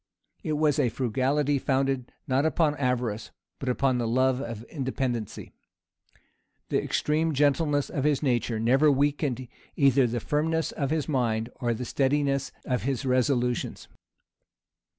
[0.41, 5.51] It was a frugality founded not upon avarice, but upon the love of independency.
[6.69, 11.75] The extreme gentleness of his nature never weakened either the firmness of his mind or
[11.75, 13.87] the steadiness of his resolutions.